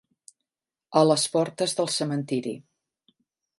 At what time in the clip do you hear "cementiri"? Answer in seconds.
1.99-2.57